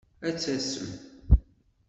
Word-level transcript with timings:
Ad 0.27 0.35
tasem. 0.37 0.89